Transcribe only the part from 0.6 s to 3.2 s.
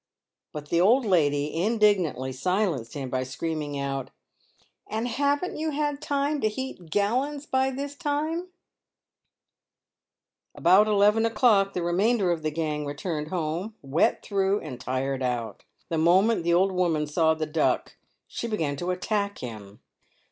the old lady indignantly silenced him, 96 PAVED WITH GOLD.